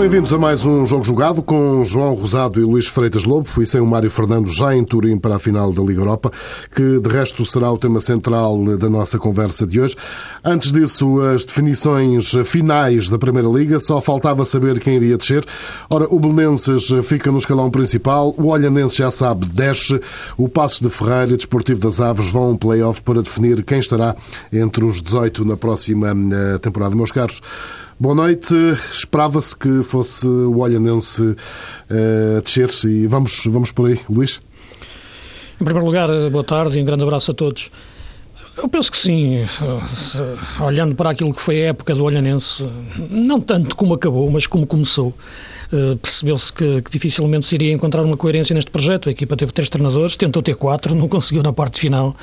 [0.00, 3.82] Bem-vindos a mais um Jogo Jogado com João Rosado e Luís Freitas Lobo e sem
[3.82, 6.32] o Mário Fernando já em Turim para a final da Liga Europa,
[6.74, 9.94] que de resto será o tema central da nossa conversa de hoje.
[10.42, 15.44] Antes disso, as definições finais da Primeira Liga, só faltava saber quem iria descer.
[15.90, 20.00] Ora, o Belenenses fica no escalão principal, o Olhanense já sabe, desce,
[20.38, 23.62] o Passos de Ferreira e o Desportivo das Aves vão a um play-off para definir
[23.64, 24.16] quem estará
[24.50, 26.96] entre os 18 na próxima eh, temporada.
[26.96, 27.42] Meus caros,
[28.02, 28.54] Boa noite.
[28.90, 34.40] Esperava-se que fosse o Olhanense uh, descer e vamos, vamos por aí, Luís.
[35.60, 37.70] Em primeiro lugar, boa tarde e um grande abraço a todos.
[38.56, 39.46] Eu penso que sim,
[40.60, 42.68] olhando para aquilo que foi a época do Olhanense,
[43.10, 45.14] não tanto como acabou, mas como começou,
[45.72, 49.08] eh, percebeu-se que, que, dificilmente se iria encontrar uma coerência neste projeto.
[49.08, 52.16] A equipa teve três treinadores, tentou ter quatro, não conseguiu na parte final.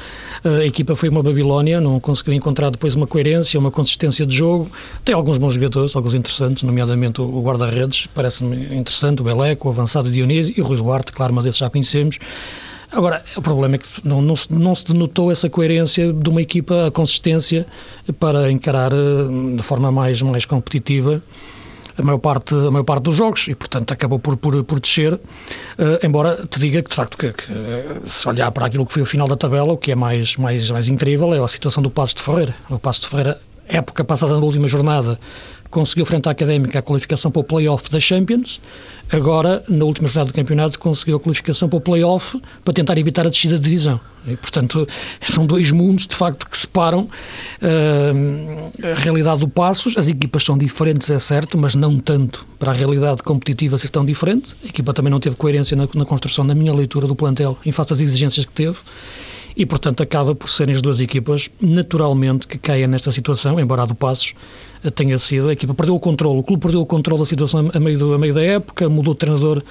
[0.43, 4.35] Eh, a equipa foi uma Babilónia, não conseguiu encontrar depois uma coerência, uma consistência de
[4.35, 4.69] jogo.
[5.05, 10.11] Tem alguns bons jogadores, alguns interessantes, nomeadamente o guarda-redes, parece-me interessante, o Beleco, o avançado
[10.11, 12.19] Dionísio e o Rui Duarte, claro, mas esse já conhecemos.
[12.91, 16.41] Agora, o problema é que não, não, se, não se denotou essa coerência de uma
[16.41, 17.65] equipa, a consistência
[18.19, 21.21] para encarar eh, de forma mais, mais competitiva
[21.97, 25.13] a maior parte, a maior parte dos jogos e, portanto, acabou por, por, por descer.
[25.13, 27.47] Uh, embora te diga que, de facto, que, que,
[28.05, 30.69] se olhar para aquilo que foi o final da tabela, o que é mais, mais,
[30.69, 32.55] mais incrível é a situação do Passo de Ferreira.
[32.69, 35.19] O Passo de Ferreira, época passada na última jornada,
[35.69, 38.61] conseguiu frente à Académica a qualificação para o play-off da Champions.
[39.11, 43.25] Agora, na última jornada do campeonato, conseguiu a qualificação para o play-off para tentar evitar
[43.25, 43.99] a descida de divisão.
[44.27, 44.87] E, portanto,
[45.21, 47.01] são dois mundos, de facto, que separam
[47.61, 49.97] uh, a realidade do Passos.
[49.97, 54.05] As equipas são diferentes, é certo, mas não tanto para a realidade competitiva ser tão
[54.05, 54.55] diferente.
[54.63, 57.71] A equipa também não teve coerência na, na construção, na minha leitura do plantel, em
[57.71, 58.77] face às exigências que teve
[59.57, 63.85] e, portanto, acaba por serem as duas equipas, naturalmente, que caem nesta situação, embora a
[63.87, 64.35] do Passos
[64.93, 65.49] tenha sido.
[65.49, 68.13] A equipa perdeu o controle, o clube perdeu o controle da situação a meio, do,
[68.13, 69.63] a meio da época, mudou de treinador.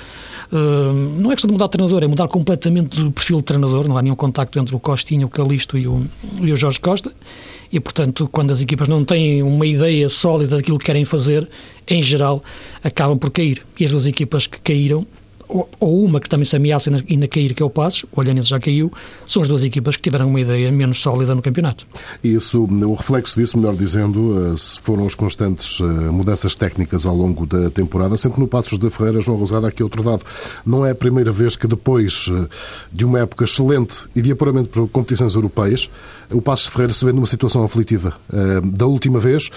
[0.51, 3.87] Uh, não é questão de mudar de treinador, é mudar completamente o perfil de treinador.
[3.87, 6.05] Não há nenhum contacto entre o Costinho, o Calisto e o,
[6.41, 7.13] e o Jorge Costa.
[7.73, 11.49] E, portanto, quando as equipas não têm uma ideia sólida daquilo que querem fazer,
[11.87, 12.43] em geral,
[12.83, 13.63] acabam por cair.
[13.79, 15.07] E as duas equipas que caíram
[15.49, 18.59] ou uma que também se ameaça ainda cair, que é o Passos, o Olhanense já
[18.59, 18.93] caiu,
[19.27, 21.87] são as duas equipas que tiveram uma ideia menos sólida no campeonato.
[22.23, 27.47] Isso, o reflexo disso, melhor dizendo, eh, foram as constantes eh, mudanças técnicas ao longo
[27.47, 30.25] da temporada, sempre no Passos de Ferreira, João Rosado, aqui outro dado.
[30.65, 32.49] Não é a primeira vez que depois eh,
[32.93, 35.91] de uma época excelente e de apuramento para competições europeias,
[36.33, 38.15] o Passos de Ferreira se vê numa situação aflitiva.
[38.65, 39.49] Da última vez,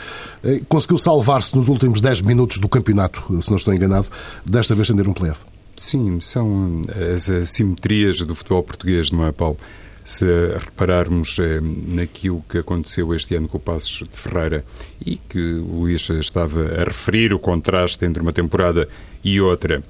[0.68, 4.08] conseguiu salvar-se nos últimos 10 minutos do campeonato, se não estou enganado,
[4.46, 5.42] desta vez ter um playoff.
[5.80, 6.82] Sim, são
[7.16, 9.58] as assimetrias do futebol português, não é, Paulo?
[10.04, 10.26] Se
[10.60, 14.66] repararmos eh, naquilo que aconteceu este ano com o Passos de Ferreira
[15.06, 18.90] e que o Luís estava a referir, o contraste entre uma temporada
[19.24, 19.82] e outra,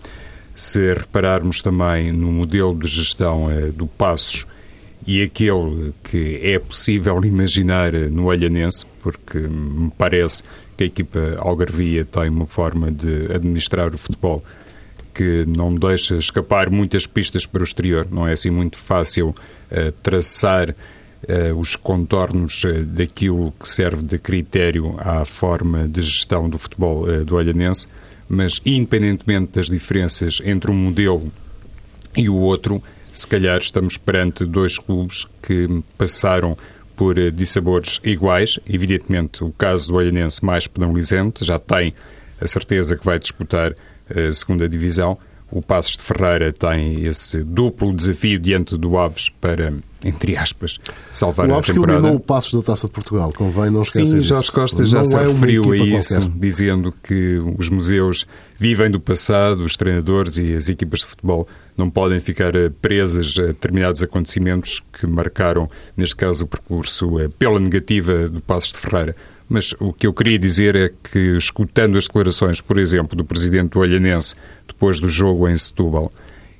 [0.53, 4.45] se repararmos também no modelo de gestão eh, do Passos
[5.07, 10.43] e aquele que é possível imaginar no Olhanense, porque me parece
[10.77, 14.43] que a equipa algarvia tem uma forma de administrar o futebol
[15.19, 18.07] que não deixa escapar muitas pistas para o exterior.
[18.09, 19.35] Não é assim muito fácil
[19.69, 26.49] uh, traçar uh, os contornos uh, daquilo que serve de critério à forma de gestão
[26.49, 27.85] do futebol do Olhanense,
[28.29, 31.29] mas independentemente das diferenças entre um modelo
[32.15, 32.81] e o outro,
[33.11, 36.57] se calhar estamos perante dois clubes que passaram
[36.95, 38.57] por dissabores iguais.
[38.65, 41.93] Evidentemente, o caso do Olhanense mais penalizante, já tem
[42.39, 43.75] a certeza que vai disputar
[44.15, 45.17] a segunda divisão.
[45.51, 50.77] O Passos de Ferreira tem esse duplo desafio diante do Aves para, entre aspas,
[51.11, 52.01] salvar o Aves a temporada.
[52.01, 54.99] que eliminou o Passos da Taça de Portugal, convém não esquecer Sim, Jorge Costa já
[54.99, 56.37] não se é referiu a isso, qualquer.
[56.37, 58.27] dizendo que os museus
[58.59, 63.47] vivem do passado, os treinadores e as equipas de futebol não podem ficar presas a
[63.47, 65.67] determinados acontecimentos que marcaram,
[65.97, 69.15] neste caso, o percurso pela negativa do Passos de Ferreira.
[69.49, 73.71] Mas o que eu queria dizer é que, escutando as declarações, por exemplo, do presidente
[73.71, 74.35] do Olhanense
[74.67, 76.11] depois do jogo em Setúbal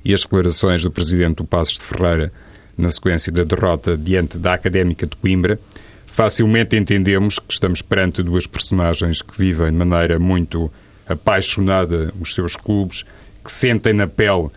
[0.04, 2.32] e as declarações do presidente do Passos de Ferreira
[2.76, 5.60] na sequência da derrota diante da Académica de Coimbra,
[6.06, 10.70] facilmente entendemos que estamos perante duas personagens que vivem de maneira muito
[11.06, 13.04] apaixonada os seus clubes,
[13.44, 14.48] que sentem na pele,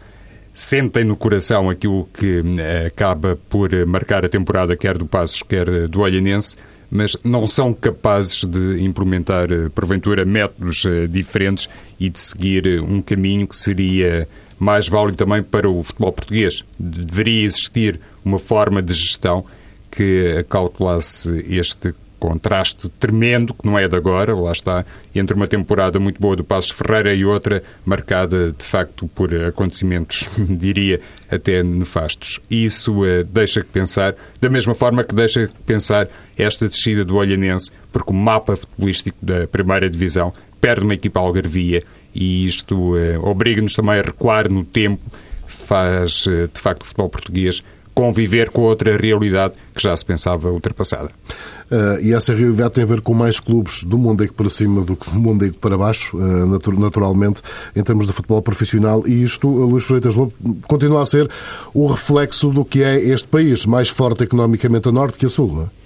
[0.53, 5.87] sentem no coração aquilo que eh, acaba por marcar a temporada quer do Passos, quer
[5.87, 6.55] do Olhanense,
[6.93, 11.67] mas não são capazes de implementar, eh, porventura, métodos eh, diferentes
[11.99, 14.29] e de seguir eh, um caminho que seria
[14.59, 16.63] mais válido também para o futebol português.
[16.77, 19.43] Deveria existir uma forma de gestão
[19.89, 25.99] que acautelasse este contraste tremendo, que não é de agora, lá está, entre uma temporada
[25.99, 32.39] muito boa do Passos Ferreira e outra marcada, de facto, por acontecimentos, diria, até nefastos.
[32.49, 37.17] Isso uh, deixa que pensar, da mesma forma que deixa que pensar esta descida do
[37.17, 41.83] Olhanense, porque o mapa futebolístico da primeira divisão perde uma equipa algarvia
[42.15, 45.03] e isto uh, obriga-nos também a recuar no tempo,
[45.45, 47.61] faz, uh, de facto, o futebol português
[47.93, 51.09] conviver com outra realidade que já se pensava ultrapassada.
[51.71, 54.95] Uh, e essa realidade tem a ver com mais clubes do Mondego para cima do
[54.95, 57.41] que do Mondego para baixo, uh, naturalmente,
[57.75, 59.03] em termos de futebol profissional.
[59.07, 60.33] E isto, Luís Freitas Lobo,
[60.67, 61.29] continua a ser
[61.73, 65.53] o reflexo do que é este país, mais forte economicamente a norte que a sul,
[65.53, 65.83] não é?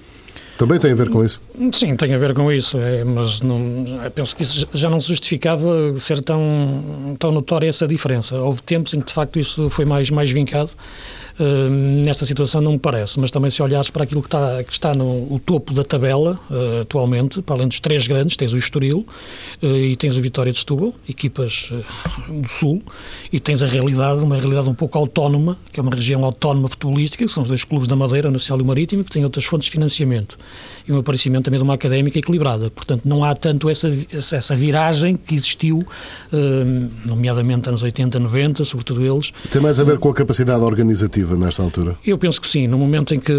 [0.58, 1.40] Também tem a ver com isso?
[1.72, 5.08] Sim, tem a ver com isso, é, mas não, penso que isso já não se
[5.10, 8.36] justificava ser tão, tão notória essa diferença.
[8.36, 10.72] Houve tempos em que, de facto, isso foi mais, mais vincado.
[11.40, 14.74] Uh, nesta situação não me parece, mas também se olhares para aquilo que está, que
[14.74, 18.58] está no o topo da tabela uh, atualmente, para além dos três grandes, tens o
[18.58, 19.06] Estoril
[19.62, 21.72] uh, e tens o Vitória de Setúbal, equipas
[22.28, 22.82] do Sul,
[23.32, 27.24] e tens a realidade, uma realidade um pouco autónoma, que é uma região autónoma futebolística,
[27.24, 29.72] que são os dois clubes da Madeira, Nacional e Marítimo, que têm outras fontes de
[29.72, 30.40] financiamento
[30.88, 32.72] e um aparecimento também de uma académica equilibrada.
[32.72, 35.86] Portanto, não há tanto essa, essa viragem que existiu,
[37.06, 39.34] nomeadamente anos 80, 90, sobretudo eles.
[39.52, 41.98] Tem mais a ver com a capacidade organizativa nesta altura?
[42.06, 42.68] Eu penso que sim.
[42.68, 43.34] No momento em que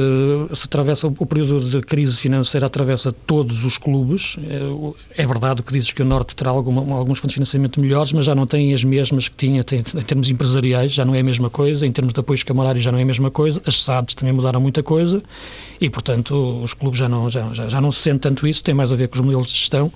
[0.53, 4.37] se atravessa o período de crise financeira, atravessa todos os clubes.
[5.17, 8.13] É, é verdade que dizes que o Norte terá alguma, alguns fontes de financiamento melhores,
[8.13, 11.21] mas já não tem as mesmas que tinha tem, em termos empresariais, já não é
[11.21, 11.87] a mesma coisa.
[11.87, 13.63] Em termos de apoios camarários, já não é a mesma coisa.
[13.65, 15.23] As SADs também mudaram muita coisa
[15.81, 18.63] e, portanto, os clubes já não, já, já, não se sente tanto isso.
[18.65, 19.93] Tem mais a ver com os modelos de gestão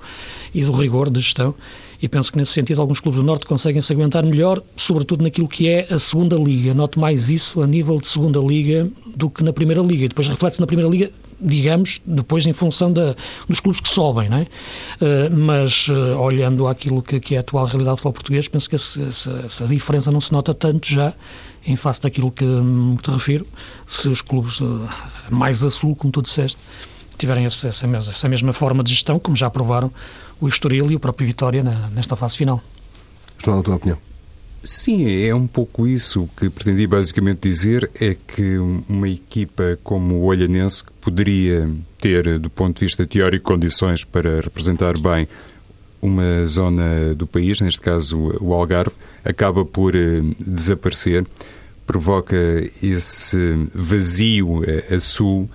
[0.55, 1.55] e do rigor de gestão
[2.03, 5.47] e penso que nesse sentido alguns clubes do Norte conseguem se aguentar melhor, sobretudo naquilo
[5.47, 6.75] que é a segunda liga.
[6.75, 10.07] Noto mais isso a nível de segunda liga do que na primeira liga.
[10.07, 11.11] E depois reflete-se na primeira liga
[11.45, 13.17] digamos, depois em função da,
[13.49, 14.43] dos clubes que sobem, não é?
[14.43, 18.69] Uh, mas uh, olhando aquilo que, que, é a atual realidade do futebol português, penso
[18.71, 19.03] que essa,
[19.45, 21.13] essa, diferença não se nota tanto já
[21.67, 23.45] em face daquilo que, que te refiro,
[23.89, 24.89] se os clubes uh,
[25.31, 26.59] mais a sul, como tu disseste,
[27.19, 29.91] tiverem essa, essa, essa mesma forma de gestão, como já aprovaram
[30.43, 32.61] o Estoril e o próprio Vitória na, nesta fase final.
[33.39, 33.99] João, a tua opinião?
[34.65, 38.59] Sim, é um pouco isso que pretendi basicamente dizer, é que
[38.89, 44.41] uma equipa como o Olhanense, que poderia ter, do ponto de vista teórico, condições para
[44.41, 45.27] representar bem
[46.01, 51.25] uma zona do país, neste caso o Algarve, acaba por eh, desaparecer,
[51.87, 52.37] provoca
[52.83, 54.63] esse vazio
[54.93, 55.49] a sul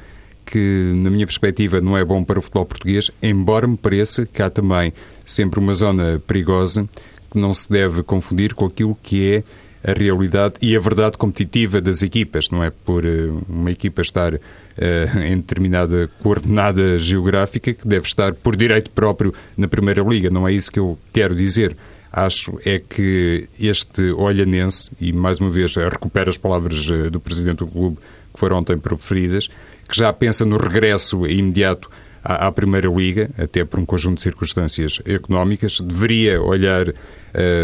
[0.50, 4.42] que, na minha perspectiva, não é bom para o futebol português, embora me pareça que
[4.42, 4.94] há também
[5.26, 6.88] sempre uma zona perigosa
[7.30, 9.44] que não se deve confundir com aquilo que é
[9.84, 12.50] a realidade e a verdade competitiva das equipas.
[12.50, 14.40] Não é por eh, uma equipa estar uh,
[15.24, 20.30] em determinada coordenada geográfica que deve estar por direito próprio na Primeira Liga.
[20.30, 21.76] Não é isso que eu quero dizer.
[22.12, 27.60] Acho é que este olhanense, e mais uma vez recupero as palavras eh, do presidente
[27.60, 27.98] do clube
[28.34, 29.50] que foram ontem proferidas,
[29.88, 31.90] que já pensa no regresso imediato
[32.24, 36.94] à, à Primeira Liga, até por um conjunto de circunstâncias económicas, deveria olhar uh,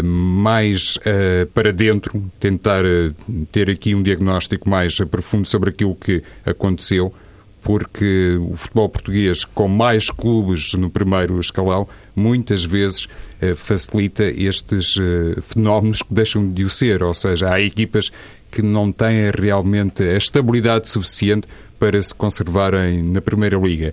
[0.04, 3.14] mais uh, para dentro, tentar uh,
[3.52, 7.12] ter aqui um diagnóstico mais profundo sobre aquilo que aconteceu,
[7.60, 13.08] porque o futebol português, com mais clubes no primeiro escalão, muitas vezes
[13.56, 14.96] facilita estes
[15.42, 18.12] fenómenos que deixam de o ser, ou seja, há equipas
[18.52, 21.48] que não têm realmente a estabilidade suficiente
[21.84, 23.92] para se conservarem na Primeira Liga.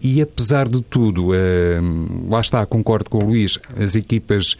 [0.00, 1.78] E apesar de tudo, eh,
[2.30, 4.56] lá está, concordo com o Luís, as equipas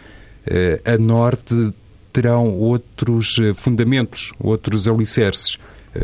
[0.47, 1.73] eh, a norte
[2.13, 5.57] terão outros eh, fundamentos, outros alicerces.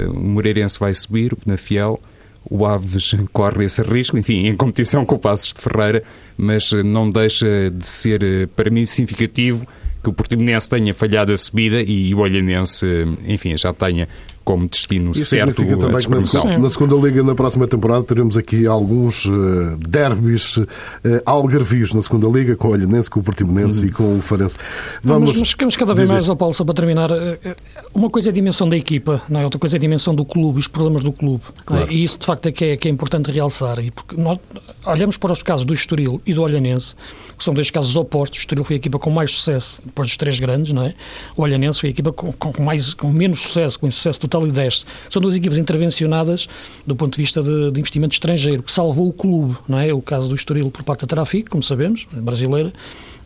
[0.09, 2.01] o Moreirense vai subir, na Fiel,
[2.49, 6.03] o Aves corre esse risco, enfim, em competição com o Passos de Ferreira,
[6.39, 9.67] mas não deixa de ser, para mim, significativo
[10.03, 12.87] que o Portimonense tenha falhado a subida e o Olhanense,
[13.29, 14.09] enfim, já tenha
[14.45, 18.37] como destino Isso certo significa também que na, na, segunda Liga, na próxima temporada, teremos
[18.37, 20.67] aqui alguns uh, derbys uh,
[21.25, 23.89] algarvios na segunda Liga, com o Olhanense, com o Portimonense hum.
[23.89, 24.57] e com o Farense.
[25.03, 25.31] Vamos...
[25.31, 27.11] Mas, mas ficamos cada vez mais, ao Paulo, só para terminar,
[27.95, 29.45] uma coisa é a dimensão da equipa, não é?
[29.45, 31.43] outra coisa é a dimensão do clube, os problemas do clube.
[31.65, 31.89] Claro.
[31.89, 31.93] É?
[31.93, 33.79] E isso, de facto, é que é, que é importante realçar.
[33.79, 34.39] E porque nós
[34.87, 36.95] olhamos para os casos do Estoril e do Olhanense,
[37.37, 38.39] que são dois casos opostos.
[38.39, 40.95] O Estoril foi a equipa com mais sucesso, depois dos três grandes, não é?
[41.37, 44.51] O Olhanense foi a equipa com, com, mais, com menos sucesso, com insucesso total e
[44.51, 44.85] desce.
[45.11, 46.49] São duas equipas intervencionadas
[46.87, 49.93] do ponto de vista de, de, investimento estrangeiro, que salvou o clube, não é?
[49.93, 52.73] O caso do Estoril por parte da Trafic, como sabemos, brasileira,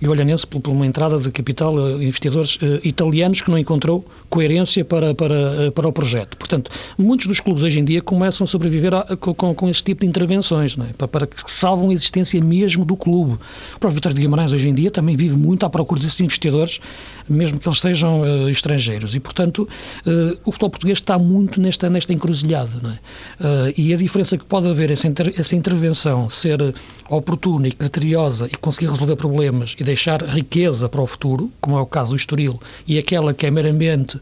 [0.00, 4.04] e Olhanense por, por uma entrada de capital uh, investidores uh, italianos que não encontrou
[4.28, 6.36] coerência para, para, para o projeto.
[6.36, 10.02] Portanto, muitos dos clubes hoje em dia começam a sobreviver a, com, com esse tipo
[10.02, 10.92] de intervenções, é?
[10.96, 13.34] para, para, que salvam a existência mesmo do clube.
[13.76, 16.80] O próprio Vitória de Guimarães hoje em dia também vive muito à procura desses investidores,
[17.28, 19.14] mesmo que eles sejam uh, estrangeiros.
[19.14, 19.68] E, portanto,
[20.06, 23.00] uh, o futebol português está muito nesta, nesta encruzilhada.
[23.40, 23.44] É?
[23.44, 26.74] Uh, e a diferença que pode haver essa, inter, essa intervenção ser
[27.08, 31.80] oportuna e criteriosa e conseguir resolver problemas e deixar riqueza para o futuro, como é
[31.80, 34.20] o caso do Estoril, e aquela que é meramente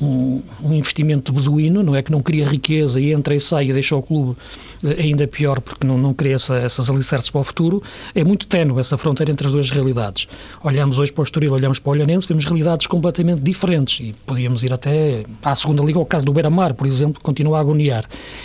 [0.00, 3.72] um, um investimento beduíno, não é que não cria riqueza e entra e sai e
[3.72, 4.36] deixa o clube
[4.84, 7.82] eh, ainda pior porque não, não cria essa, essas alicerces para o futuro,
[8.14, 10.28] é muito ténue essa fronteira entre as duas realidades.
[10.62, 14.62] Olhamos hoje para o Estoril, olhamos para o Olhanense, vemos realidades completamente diferentes e podíamos
[14.62, 18.04] ir até à segunda liga, ao caso do Beira-Mar, por exemplo, que continua a agoniar.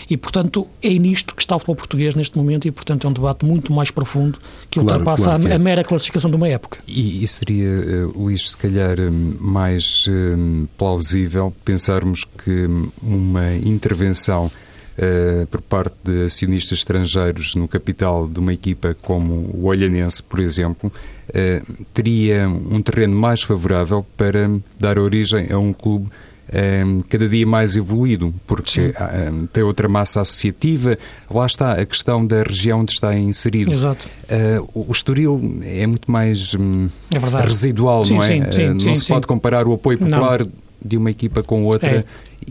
[0.09, 3.13] E, portanto, é nisto que está o futebol português neste momento e, portanto, é um
[3.13, 4.37] debate muito mais profundo
[4.69, 5.55] que claro, ultrapassa claro que é.
[5.55, 6.79] a, mera classificação de uma época.
[6.88, 7.70] E, e seria,
[8.08, 12.67] uh, Luís, se calhar uh, mais uh, plausível pensarmos que
[13.01, 14.51] uma intervenção
[14.91, 20.39] Uh, por parte de acionistas estrangeiros no capital de uma equipa como o Olhanense, por
[20.39, 20.91] exemplo,
[21.29, 26.10] uh, teria um terreno mais favorável para dar origem a um clube
[26.53, 28.93] um, cada dia mais evoluído, porque
[29.31, 30.98] um, tem outra massa associativa.
[31.29, 33.72] Lá está a questão da região onde está inserido.
[33.72, 34.08] Exato.
[34.29, 38.27] Uh, o Estoril é muito mais um, é residual, sim, não é?
[38.27, 40.51] Sim, sim, uh, não se pode comparar o apoio popular não.
[40.84, 42.00] de uma equipa com outra.
[42.00, 42.03] É.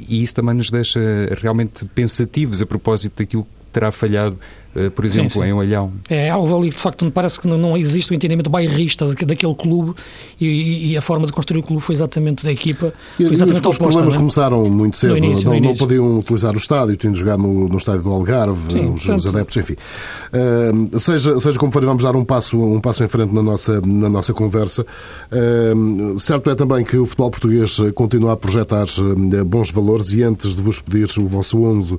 [0.08, 1.00] E isso também nos deixa
[1.40, 4.36] realmente pensativos a propósito daquilo que terá falhado
[4.69, 5.46] eh, por exemplo, sim, sim.
[5.48, 5.90] em Olhão.
[6.08, 9.94] É, houve ali, de facto, parece que não, existe o entendimento bairrista daquele clube
[10.40, 12.92] e, e, a forma de construir o clube foi exatamente da equipa.
[13.18, 16.56] E, foi exatamente os, os problemas começaram muito cedo, início, não, não, podiam utilizar o
[16.56, 19.74] estádio, tinham de jogar no, no estádio do Algarve, sim, os, os, adeptos, enfim.
[19.74, 23.80] Uh, seja, seja como for, vamos dar um passo, um passo em frente na nossa,
[23.80, 24.86] na nossa conversa.
[25.32, 30.22] Uh, certo é também que o futebol português continua a projetar uh, bons valores e
[30.22, 31.98] antes de vos pedir o vosso 11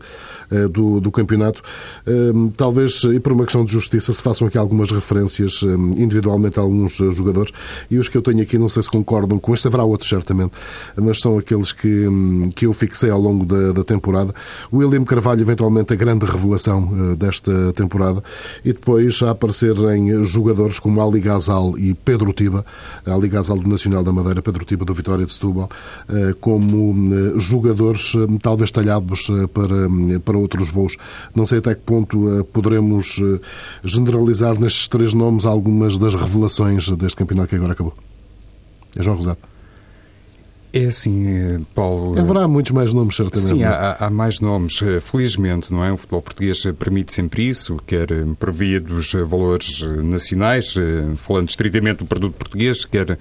[0.70, 1.62] do, do campeonato,
[2.62, 6.62] talvez, e por uma questão de justiça, se façam aqui algumas referências hum, individualmente a
[6.62, 7.52] alguns eh, jogadores.
[7.90, 10.52] E os que eu tenho aqui, não sei se concordam com este, haverá outros certamente,
[10.96, 14.32] mas são aqueles que, hum, que eu fixei ao longo da, da temporada.
[14.72, 18.24] William Carvalho, eventualmente, a grande revelação eh, desta temporada.
[18.64, 22.64] E depois a aparecerem jogadores como Ali Gazal e Pedro Tiba,
[23.08, 25.68] Ali Gazal do Nacional da Madeira, Pedro Tiba do Vitória de Setúbal,
[26.08, 30.96] eh, como hum, jogadores talvez talhados para, para outros voos.
[31.34, 33.40] Não sei até que ponto poderemos eh,
[33.84, 37.94] generalizar nestes três nomes algumas das revelações deste campeonato que agora acabou?
[38.96, 39.38] É João Rosado.
[40.74, 42.18] É assim, eh, Paulo.
[42.18, 43.50] Haverá muitos mais nomes, certamente.
[43.50, 44.82] Sim, há, há, mais nomes.
[44.82, 45.92] Eh, felizmente, não é?
[45.92, 48.08] O futebol português permite sempre isso, quer
[48.40, 50.76] por via dos valores nacionais,
[51.18, 53.20] falando estritamente do produto português, quer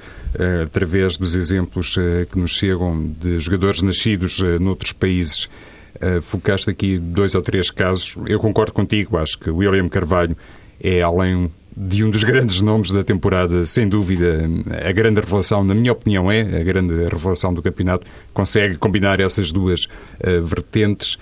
[0.62, 1.96] através dos exemplos
[2.30, 5.48] que nos chegam de jogadores nascidos noutros países
[5.96, 8.16] Uh, focaste aqui dois ou três casos.
[8.26, 10.36] Eu concordo contigo, acho que William Carvalho
[10.82, 14.40] é além de um dos grandes nomes da temporada, sem dúvida,
[14.86, 18.06] a grande revelação, na minha opinião, é a grande revelação do campeonato.
[18.32, 21.18] Consegue combinar essas duas uh, vertentes.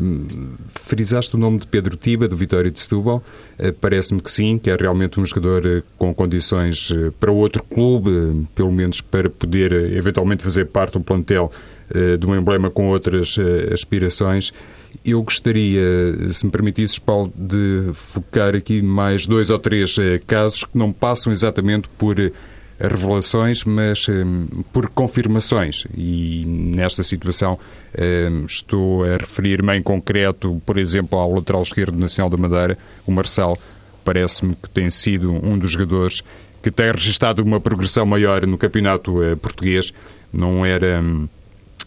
[0.00, 3.22] Um, frisaste o nome de Pedro Tiba, do Vitória de Setúbal.
[3.58, 6.90] Uh, Parece-me que sim, que é realmente um jogador com condições
[7.20, 11.73] para outro clube, pelo menos para poder eventualmente fazer parte do plantel eh,
[12.18, 14.52] de um emblema com outras eh, aspirações.
[15.04, 15.82] Eu gostaria,
[16.32, 20.92] se me permitisses, Paulo, de focar aqui mais dois ou três eh, casos que não
[20.92, 22.16] passam exatamente por
[22.78, 24.06] revelações, mas
[24.72, 25.86] por confirmações.
[25.96, 27.56] E nesta situação
[28.48, 32.76] estou a referir-me em concreto, por exemplo, ao lateral esquerdo nacional da Madeira,
[33.06, 33.56] o Marçal.
[34.04, 36.20] Parece-me que tem sido um dos jogadores
[36.60, 39.92] que tem registrado uma progressão maior no campeonato português.
[40.32, 41.00] Não era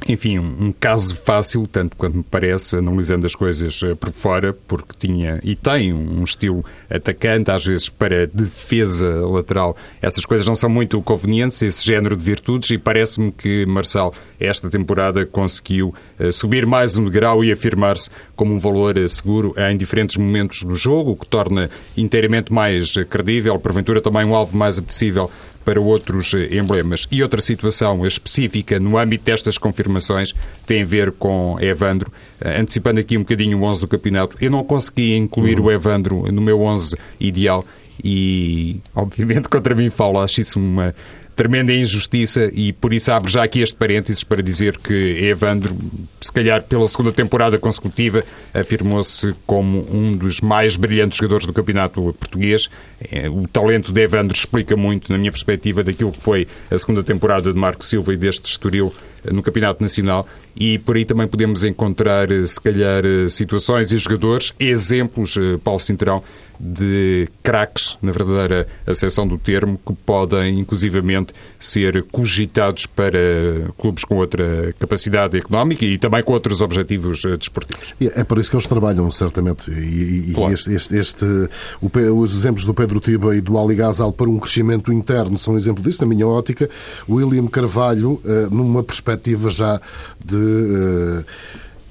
[0.05, 4.93] enfim, um, caso fácil, tanto quanto me parece, analisando as coisas eh, por fora, porque
[4.97, 9.75] tinha e tem um estilo atacante, às vezes para defesa lateral.
[10.01, 14.69] Essas coisas não são muito convenientes, esse género de virtudes, e parece-me que Marçal, esta
[14.69, 19.75] temporada, conseguiu uh, subir mais um degrau e afirmar-se como um valor uh, seguro em
[19.75, 24.77] diferentes momentos do jogo, o que torna inteiramente mais credível, porventura também um alvo mais
[24.77, 25.29] apetecível
[25.67, 27.05] para outros eh, emblemas.
[27.11, 30.33] E outra situação específica no âmbito destas confirmações
[30.65, 32.09] tem a ver com Evandro.
[32.39, 35.65] Eh, antecipando aqui um bocadinho o 11 do campeonato, eu não consegui incluir uhum.
[35.65, 37.65] o Evandro no meu 11 ideal
[38.01, 40.95] e, obviamente, contra mim falo, acho isso uma
[41.37, 45.77] tremenda injustiça e por isso abro já aqui este parênteses para dizer que Evandro,
[46.19, 52.01] se calhar pela segunda temporada consecutiva, afirmou-se como um dos mais brilhantes jogadores do campeonato
[52.19, 52.69] português.
[53.11, 57.03] É, o talento de Evandro explica muito, na minha perspectiva, daquilo que foi a segunda
[57.03, 58.91] temporada de Marco Silva e deste Estoril
[59.31, 65.37] no Campeonato Nacional e por aí também podemos encontrar, se calhar, situações e jogadores, exemplos,
[65.37, 66.23] eh, Paulo Cintrão,
[66.59, 73.19] de craques, na verdadeira acessão do termo, que podem, inclusivamente, ser cogitados para
[73.77, 77.93] clubes com outra capacidade económica e também com outros objetivos eh, desportivos.
[77.99, 79.71] É por isso que eles trabalham, certamente.
[79.71, 80.53] E, claro.
[80.53, 81.25] este, este, este
[81.81, 85.53] o, os exemplos do Pedro Tiba e do Ali Gazal para um crescimento interno são
[85.53, 86.69] um exemplo disso, na minha ótica.
[87.09, 89.79] William Carvalho, eh, numa perspectiva já
[90.23, 91.23] de eh,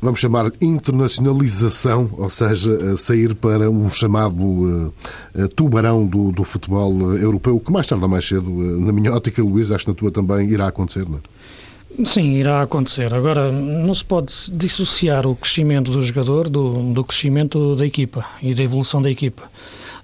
[0.01, 4.93] vamos chamar internacionalização, ou seja, sair para um chamado uh,
[5.55, 9.71] tubarão do, do, futebol europeu, que mais tarde ou mais cedo, na minha ótica, Luís,
[9.71, 12.05] acho que na tua também irá acontecer, não é?
[12.05, 13.15] Sim, irá acontecer.
[13.15, 18.55] Agora, não se pode dissociar o crescimento do jogador do, do crescimento da equipa e
[18.55, 19.45] da evolução da equipa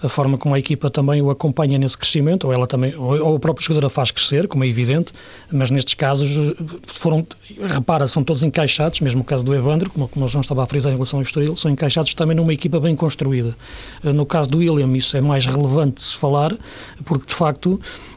[0.03, 3.39] a forma como a equipa também o acompanha nesse crescimento, ou ela também, ou, o
[3.39, 5.13] próprio jogador a faz crescer, como é evidente,
[5.51, 6.55] mas nestes casos
[6.87, 7.27] foram,
[7.69, 10.67] repara, são todos encaixados, mesmo o caso do Evandro, como, como o João estava a
[10.67, 13.57] frisar em relação ao Estoril, são encaixados também numa equipa bem construída.
[14.05, 16.57] Eh, no caso do William, isso é mais relevante de se falar,
[17.05, 18.12] porque de facto eh,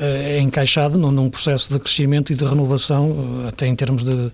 [0.00, 4.32] é encaixado num processo de crescimento e de renovação, eh, até em termos de,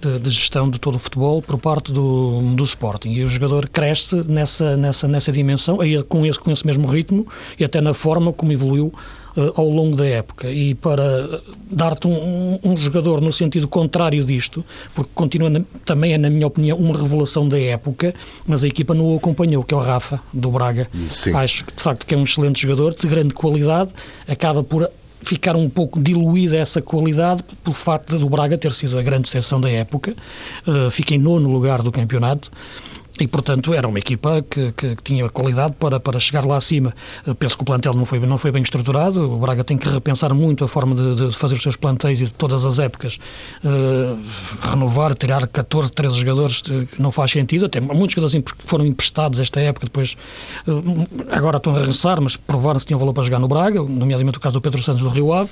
[0.00, 3.10] de, de, gestão de todo o futebol por parte do, do Sporting.
[3.10, 5.78] E o jogador cresce nessa, nessa, nessa dimensão,
[6.08, 7.26] com esse, com esse mesmo ritmo
[7.58, 8.92] e até na forma como evoluiu
[9.36, 10.50] uh, ao longo da época.
[10.50, 16.12] E para dar-te um, um, um, jogador no sentido contrário disto, porque continua na, também
[16.12, 18.14] é, na minha opinião, uma revelação da época,
[18.46, 20.88] mas a equipa não o acompanhou, que é o Rafa, do Braga.
[21.08, 21.34] Sim.
[21.34, 23.90] Acho que, de facto, que é um excelente jogador, de grande qualidade,
[24.28, 24.90] acaba por
[25.22, 29.60] ficar um pouco diluída essa qualidade pelo facto do Braga ter sido a grande seção
[29.60, 30.14] da época.
[30.66, 32.50] Uh, fica em nono lugar do campeonato.
[33.20, 36.94] E, portanto, era uma equipa que, que, que, tinha qualidade para, para chegar lá acima.
[37.26, 39.30] Eu penso que o plantel não foi, não foi bem estruturado.
[39.30, 42.24] O Braga tem que repensar muito a forma de, de fazer os seus plantéis e
[42.24, 43.18] de todas as épocas.
[43.62, 44.18] Uh,
[44.62, 47.66] renovar, tirar 14, 13 jogadores uh, não faz sentido.
[47.66, 50.16] Até muitos jogadores foram emprestados esta época, depois
[50.66, 54.38] uh, agora estão a regressar, mas provaram-se que tinham valor para jogar no Braga, nomeadamente
[54.38, 55.50] o caso do Pedro Santos do Rio Ave.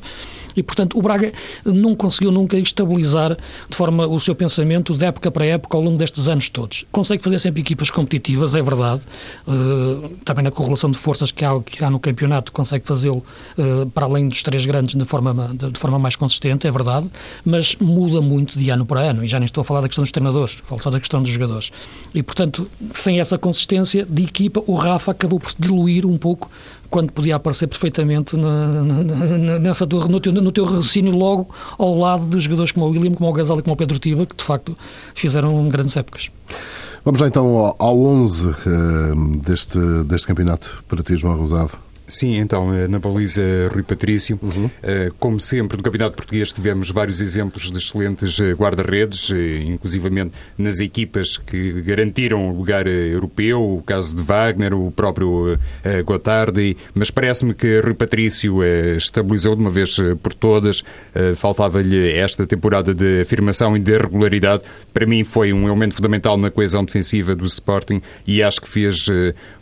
[0.56, 1.32] E, portanto, o Braga
[1.64, 3.36] não conseguiu nunca estabilizar
[3.68, 6.84] de forma o seu pensamento de época para época ao longo destes anos todos.
[6.90, 9.02] Consegue fazer sempre equipas competitivas, é verdade.
[9.46, 13.24] Uh, também na correlação de forças que há, que há no campeonato consegue fazê-lo
[13.58, 17.10] uh, para além dos três grandes de forma, de, de, forma mais consistente, é verdade,
[17.44, 19.24] mas muda muito de ano para ano.
[19.24, 21.30] E já nem estou a falar da questão dos treinadores, falo só da questão dos
[21.30, 21.70] jogadores.
[22.14, 26.50] E, portanto, sem essa consistência de equipa, o Rafa acabou por se diluir um pouco
[26.90, 31.96] quando podia aparecer perfeitamente na, na, nessa tua, no, teu, no teu raciocínio logo ao
[31.98, 34.34] lado de jogadores como o William, como o Gasal e como o Pedro Tiba, que
[34.34, 34.76] de facto
[35.14, 36.30] fizeram grandes épocas.
[37.04, 41.87] Vamos lá então ao 11 uh, eh, deste, deste campeonato para ti, João Rosado.
[42.08, 44.38] Sim, então, eh, na baliza Rui Patrício.
[44.40, 44.70] Uhum.
[44.82, 49.30] Eh, como sempre, no Campeonato Português tivemos vários exemplos de excelentes eh, guarda-redes,
[49.66, 55.58] inclusivamente nas equipas que garantiram o lugar europeu, o caso de Wagner, o próprio
[56.04, 58.64] Gotardi, mas parece-me que Rui Patrício
[58.96, 60.82] estabilizou de uma vez por todas.
[61.36, 64.62] Faltava-lhe esta temporada de afirmação e de regularidade.
[64.94, 69.06] Para mim foi um elemento fundamental na coesão defensiva do Sporting e acho que fez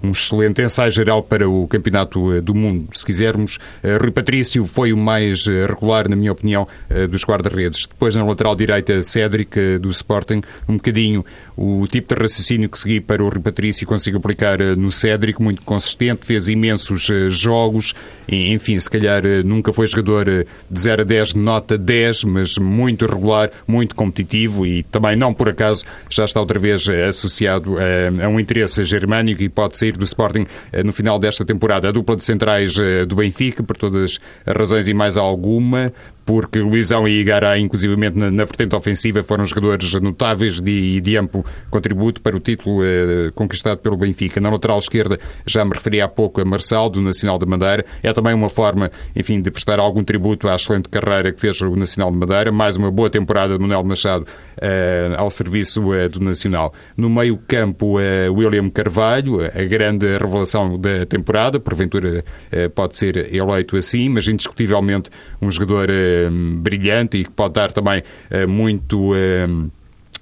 [0.02, 2.88] um excelente ensaio geral para o Campeonato do mundo.
[2.92, 7.24] Se quisermos, eh, Rui Patrício foi o mais eh, regular, na minha opinião, eh, dos
[7.24, 7.86] guarda-redes.
[7.86, 11.24] Depois, na lateral direita, Cédric, do Sporting, um bocadinho
[11.56, 15.62] o tipo de raciocínio que segui para o Rui Patrício consigo aplicar no Cédric, muito
[15.62, 17.94] consistente, fez imensos jogos,
[18.28, 20.26] enfim, se calhar nunca foi jogador
[20.70, 25.48] de 0 a 10, nota 10, mas muito regular, muito competitivo e também não por
[25.48, 30.44] acaso já está outra vez associado a, um interesse germânico e pode sair do Sporting
[30.84, 31.88] no final desta temporada.
[31.88, 35.92] A dupla de centrais eh, do Benfica, por todas as razões e mais alguma,
[36.26, 41.16] porque Luizão e Igará, inclusivamente na, na vertente ofensiva, foram jogadores notáveis e de, de,
[41.16, 44.40] amplo contributo para o título eh, conquistado pelo Benfica.
[44.40, 47.84] Na lateral esquerda, já me referi há pouco a Marçal, do Nacional de Madeira.
[48.02, 51.76] É também uma forma, enfim, de prestar algum tributo à excelente carreira que fez o
[51.76, 52.50] Nacional de Madeira.
[52.50, 54.26] Mais uma boa temporada do Manuel Machado
[54.60, 56.74] eh, ao serviço eh, do Nacional.
[56.96, 63.32] No meio campo, eh, William Carvalho, a grande revelação da temporada, porventura eh, pode ser
[63.32, 65.08] eleito assim, mas indiscutivelmente
[65.40, 66.15] um jogador eh,
[66.58, 69.12] brilhante e que pode dar também eh, muito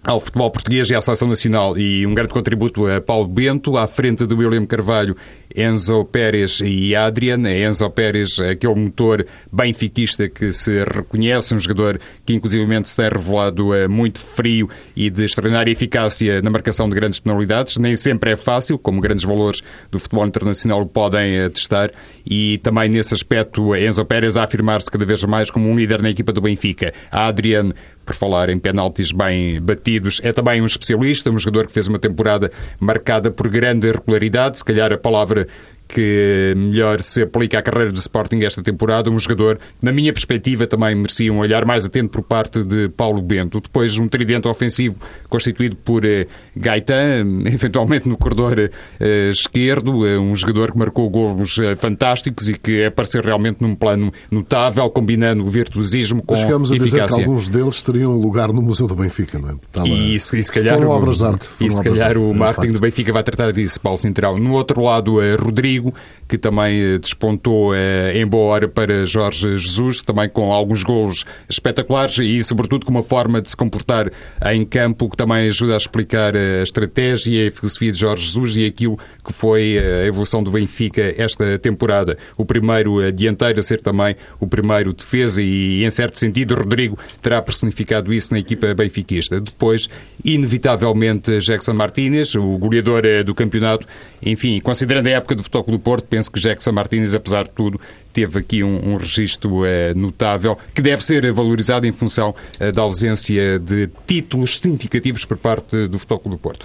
[0.07, 3.87] ao futebol português e à seleção nacional e um grande contributo a Paulo Bento, à
[3.87, 5.17] frente do William Carvalho,
[5.57, 7.40] Enzo Pérez e Adrian.
[7.49, 13.73] Enzo Pérez, aquele motor benfiquista que se reconhece, um jogador que inclusivamente se tem revelado
[13.73, 17.79] eh, muito frio e de extraordinária eficácia na marcação de grandes penalidades.
[17.79, 21.90] Nem sempre é fácil, como grandes valores do futebol internacional o podem atestar,
[22.27, 26.11] e também nesse aspecto Enzo Pérez a afirmar-se cada vez mais como um líder na
[26.11, 26.93] equipa do Benfica.
[27.11, 27.71] Adrian
[28.05, 31.99] por falar em penaltis bem batidos, é também um especialista, um jogador que fez uma
[31.99, 34.59] temporada marcada por grande regularidade.
[34.59, 35.47] Se calhar a palavra
[35.87, 40.66] que melhor se aplica à carreira do Sporting esta temporada, um jogador na minha perspectiva,
[40.66, 43.61] também merecia um olhar mais atento por parte de Paulo Bento.
[43.61, 44.97] Depois, um tridente ofensivo
[45.29, 51.57] constituído por eh, Gaetan, eventualmente no corredor eh, esquerdo, eh, um jogador que marcou golos
[51.77, 57.07] fantásticos e que apareceu realmente num plano notável, combinando o virtuosismo com Chegamos a dizer
[57.07, 59.53] que alguns deles teriam lugar no Museu do Benfica, não é?
[59.55, 59.88] Estava...
[59.88, 61.49] E, se, e se calhar, foram obras de arte.
[61.61, 64.38] E se calhar o marketing do Benfica vai tratar disso, Paulo Central.
[64.38, 65.93] No outro lado, Rodrigo Rodrigo,
[66.29, 71.25] que também eh, despontou eh, em boa hora para Jorge Jesus, também com alguns golos
[71.49, 74.11] espetaculares e, sobretudo, com uma forma de se comportar
[74.47, 78.27] em campo que também ajuda a explicar eh, a estratégia e a filosofia de Jorge
[78.27, 82.17] Jesus e aquilo que foi a evolução do Benfica esta temporada.
[82.37, 87.41] O primeiro dianteiro a ser também o primeiro defesa e, em certo sentido, Rodrigo terá
[87.41, 89.41] personificado isso na equipa benfiquista.
[89.41, 89.89] Depois,
[90.25, 93.87] inevitavelmente, Jackson Martínez, o goleador do campeonato,
[94.23, 97.81] enfim, considerando a época do futebol do Porto, penso que Jackson Martínez, apesar de tudo,
[98.12, 102.83] teve aqui um, um registro é, notável que deve ser valorizado em função é, da
[102.83, 106.64] ausência de títulos significativos por parte do Futebol do Porto.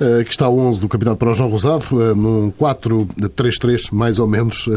[0.00, 4.18] Uh, aqui está o 11 do Campeonato para o João Rosado, uh, num 4-3-3, mais
[4.18, 4.66] ou menos.
[4.66, 4.74] Uh,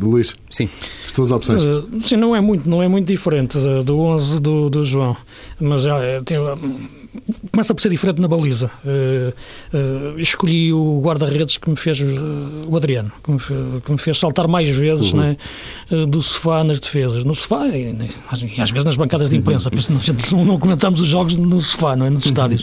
[0.00, 0.36] Luís?
[0.48, 0.68] Sim.
[1.04, 1.62] As tuas opções?
[2.02, 5.16] sim, não é muito, não é muito diferente do 11 do, do João,
[5.58, 6.38] mas já tem
[7.52, 8.70] começa por ser diferente na baliza.
[8.84, 9.34] Uh,
[9.76, 12.04] uh, escolhi o guarda-redes que me fez, uh,
[12.68, 13.38] o Adriano, que me,
[13.80, 15.20] que me, fez saltar mais vezes uhum.
[15.20, 15.36] né,
[16.08, 17.24] do sofá nas defesas.
[17.24, 20.38] No sofá e, e, às vezes nas bancadas de imprensa, uhum.
[20.38, 22.10] não, não comentamos os jogos no sofá, não é?
[22.10, 22.62] Nos estádios.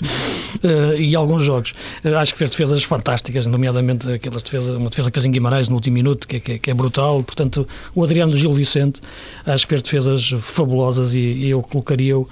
[0.97, 1.73] e alguns jogos.
[2.03, 5.95] acho que fez defesas fantásticas, nomeadamente aquelas defesas, uma defesa que em Guimarães no último
[5.95, 7.23] minuto, que, que, que, é brutal.
[7.23, 9.01] Portanto, o Adriano do Gil Vicente,
[9.45, 12.27] acho que fez defesas fabulosas e, e eu colocaria-o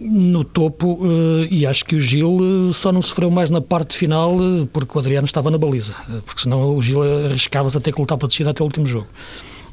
[0.00, 3.96] no topo uh, e acho que o Gil uh, só não sofreu mais na parte
[3.96, 4.36] final
[4.72, 8.18] porque o Adriano estava na baliza, porque senão o Gil arriscava-se a ter que lutar
[8.18, 9.06] para a descida até o último jogo.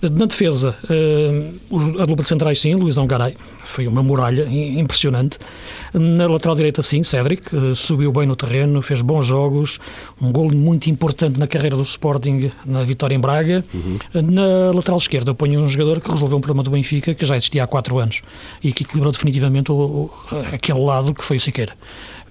[0.01, 0.75] Na defesa,
[1.99, 5.39] a dupla de centrais sim, Luizão Garay, foi uma muralha impressionante.
[5.93, 9.79] Na lateral direita sim, Cédric, subiu bem no terreno, fez bons jogos,
[10.21, 13.65] um gol muito importante na carreira do Sporting na vitória em Braga.
[13.73, 13.97] Uhum.
[14.13, 17.36] Na lateral esquerda, eu ponho um jogador que resolveu um problema do Benfica que já
[17.36, 18.21] existia há quatro anos
[18.63, 20.12] e que equilibrou definitivamente o, o,
[20.53, 21.73] aquele lado que foi o Siqueira.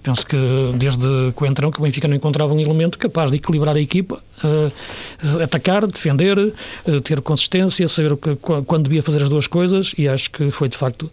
[0.07, 0.37] Penso que
[0.77, 3.81] desde que o entrão que o Benfica não encontrava um elemento capaz de equilibrar a
[3.81, 9.49] equipa, uh, atacar, defender, uh, ter consistência, saber o que, quando devia fazer as duas
[9.49, 11.11] coisas e acho que foi de facto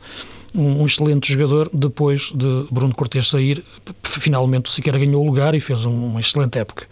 [0.54, 3.64] um, um excelente jogador depois de Bruno Cortes sair.
[4.04, 6.86] Finalmente o Siqueira ganhou o lugar e fez um, uma excelente época.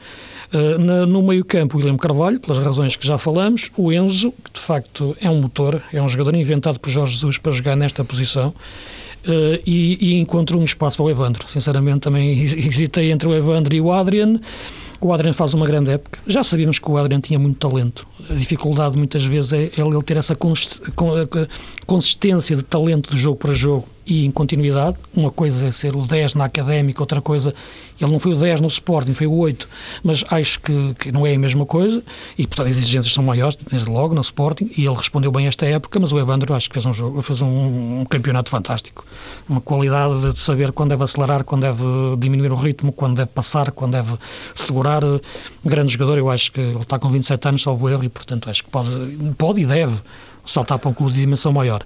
[0.79, 5.15] Na, no meio-campo, William Carvalho, pelas razões que já falamos, o Enzo, que de facto
[5.21, 8.53] é um motor, é um jogador inventado por Jorge Jesus para jogar nesta posição.
[9.23, 11.47] Uh, e, e, encontro um espaço para o Evandro.
[11.47, 14.39] Sinceramente, também hesitei entre o Evandro e o Adrian.
[14.99, 16.19] O Adrian faz uma grande época.
[16.25, 18.07] Já sabíamos que o Adrian tinha muito talento.
[18.29, 20.37] A dificuldade muitas vezes é ele ter essa
[21.85, 24.97] consistência de talento de jogo para jogo e em continuidade.
[25.15, 27.53] Uma coisa é ser o 10 na académica, outra coisa,
[27.99, 29.69] ele não foi o 10 no Sporting, foi o 8,
[30.03, 32.03] mas acho que, que não é a mesma coisa
[32.37, 35.65] e, portanto, as exigências são maiores, desde logo, no Sporting, e ele respondeu bem esta
[35.65, 39.05] época, mas o Evandro acho que fez um jogo, fez um, um campeonato fantástico.
[39.47, 41.83] Uma qualidade de saber quando deve acelerar, quando deve
[42.17, 44.15] diminuir o ritmo, quando deve passar, quando deve
[44.55, 45.03] segurar.
[45.03, 45.19] Um
[45.63, 48.63] grande jogador, eu acho que ele está com 27 anos, salvo erro, e, portanto, acho
[48.63, 48.89] que pode,
[49.37, 49.99] pode e deve
[50.45, 51.83] saltar para um clube de dimensão maior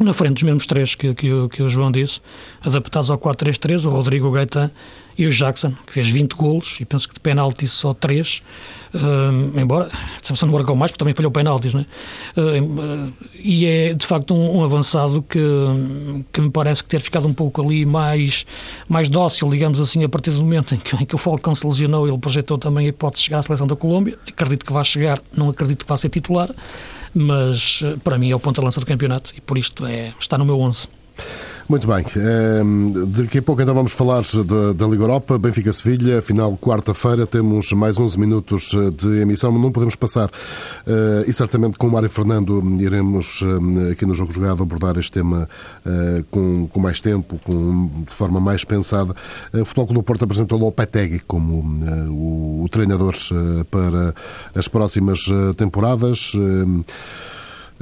[0.00, 2.20] na frente dos mesmos três que, que, que o João disse,
[2.62, 4.70] adaptados ao 4-3-3, o Rodrigo Gaetan
[5.18, 8.42] e o Jackson, que fez 20 golos e penso que de penalti só 3,
[8.94, 11.86] uh, embora a decepção não marcou mais, porque também falhou penaltis, não é?
[12.40, 15.38] Uh, e é de facto um, um, avançado que,
[16.32, 18.46] que me parece que ter ficado um pouco ali mais,
[18.88, 21.66] mais dócil, digamos assim, a partir do momento em que, em que o Falcão se
[21.66, 24.18] lesionou, ele projetou também a hipótese de chegar à seleção da Colômbia.
[24.26, 26.50] Acredito que vai chegar, não acredito que vá ser titular
[27.14, 30.60] mas para mim é o ponto-lança do campeonato e por isto é, está no meu
[30.60, 30.88] 11.
[31.72, 32.04] Muito bem.
[32.16, 34.20] Ehm, daqui a pouco então vamos falar
[34.76, 39.72] da, Liga Europa, Benfica-Sevilha, final quarta-feira, temos mais 11 minutos eh, de emissão, mas não
[39.72, 40.30] podemos passar.
[40.86, 45.12] Eh, e certamente com o Mário Fernando iremos eh, aqui no Jogo Jogado abordar este
[45.12, 45.48] tema
[46.30, 49.16] com, com mais tempo, com, de forma mais pensada.
[49.54, 51.64] O Futebol Clube do Porto apresentou Lopetegui como
[52.10, 53.14] o, o treinador
[53.70, 54.14] para
[54.54, 55.24] as próximas
[55.56, 56.32] temporadas.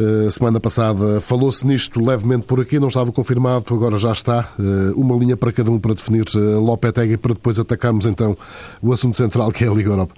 [0.01, 4.49] Uh, semana passada falou-se nisto levemente por aqui, não estava confirmado, agora já está.
[4.59, 8.35] Uh, uma linha para cada um para definir uh, Lopetegui, para depois atacarmos então
[8.81, 10.15] o assunto central que é a Liga Europa.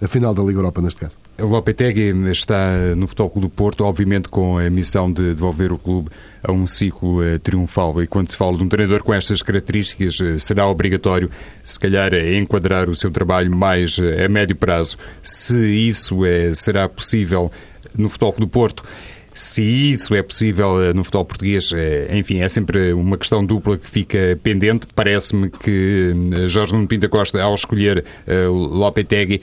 [0.00, 1.16] A final da Liga Europa, neste caso.
[1.40, 5.78] O Lopetegui está no Futebol Clube do Porto, obviamente com a missão de devolver o
[5.78, 6.10] clube
[6.42, 8.02] a um ciclo triunfal.
[8.02, 11.30] E quando se fala de um treinador com estas características, será obrigatório,
[11.62, 14.96] se calhar, enquadrar o seu trabalho mais a médio prazo.
[15.22, 17.48] Se isso é, será possível
[17.96, 18.84] no Futebol do Porto.
[19.34, 23.78] Se isso é possível eh, no futebol português, eh, enfim, é sempre uma questão dupla
[23.78, 24.86] que fica pendente.
[24.94, 29.40] Parece-me que eh, Jorge Nuno Pinta Costa, ao escolher Lopetegui,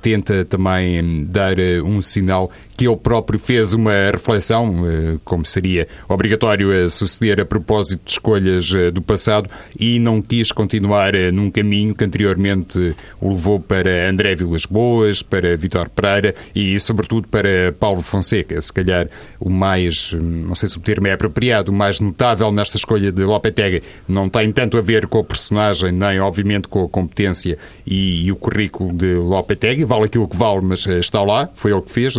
[0.00, 4.82] tenta também dar um sinal que ele próprio fez uma reflexão,
[5.24, 11.12] como seria obrigatório a suceder a propósito de escolhas do passado, e não quis continuar
[11.32, 17.28] num caminho que anteriormente o levou para André Vilas Boas, para Vitor Pereira e, sobretudo,
[17.28, 18.60] para Paulo Fonseca.
[18.60, 19.08] Se calhar
[19.40, 23.24] o mais, não sei se o termo é apropriado, o mais notável nesta escolha de
[23.24, 28.26] Lopetegui não tem tanto a ver com o personagem, nem, obviamente, com a competência e,
[28.26, 29.84] e o currículo de Lopetegui.
[29.84, 32.14] Vale aquilo que vale, mas está lá, foi ele que fez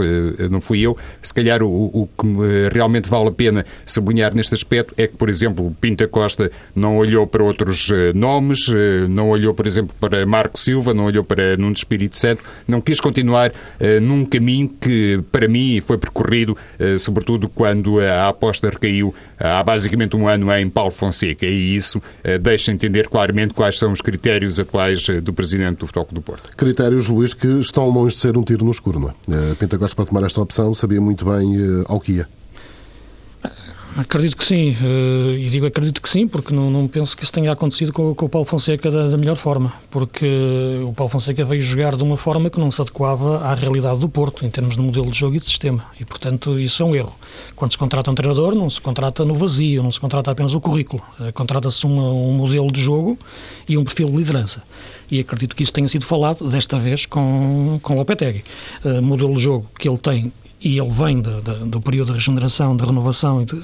[0.49, 0.95] não fui eu.
[1.21, 2.27] Se calhar o, o que
[2.73, 7.25] realmente vale a pena sublinhar neste aspecto é que, por exemplo, Pinta Costa não olhou
[7.27, 11.57] para outros eh, nomes, eh, não olhou, por exemplo, para Marco Silva, não olhou para
[11.57, 13.51] Nuno Espírito Santo, não quis continuar
[14.01, 16.57] num caminho que, para mim, foi percorrido,
[17.09, 21.45] sobretudo quando a aposta recaiu há basicamente um ano em Paulo Fonseca.
[21.45, 26.07] E isso uh, deixa entender claramente quais são os critérios atuais do Presidente do Futebol
[26.11, 26.55] do Porto.
[26.55, 29.55] Critérios, Luís, que estão longe de ser um tiro no escuro, não é?
[29.55, 32.27] Pinta Costa para tomar esta opção sabia muito bem ao que ia.
[33.97, 37.33] Acredito que sim, uh, e digo acredito que sim, porque não, não penso que isso
[37.33, 40.27] tenha acontecido com, com o Paulo Fonseca da, da, melhor forma, porque
[40.83, 44.07] o Paulo Fonseca veio jogar de uma forma que não se adequava à realidade do
[44.07, 46.95] Porto, em termos de modelo de jogo e de sistema, e portanto isso é um
[46.95, 47.15] erro.
[47.55, 50.61] Quando se contrata um treinador, não se contrata no vazio, não se contrata apenas o
[50.61, 53.17] currículo, uh, contrata-se um, um modelo de jogo
[53.67, 54.61] e um perfil de liderança
[55.11, 58.43] e acredito que isso tenha sido falado desta vez com, com Lopetegui.
[58.85, 62.13] Uh, modelo de jogo que ele tem e ele vem de, de, do período de
[62.13, 63.61] regeneração, de renovação e de,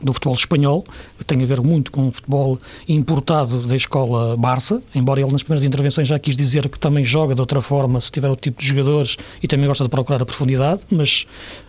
[0.00, 0.84] do futebol espanhol,
[1.26, 5.66] tem a ver muito com o futebol importado da escola Barça, embora ele nas primeiras
[5.66, 8.66] intervenções já quis dizer que também joga de outra forma se tiver o tipo de
[8.66, 11.26] jogadores e também gosta de procurar a profundidade, mas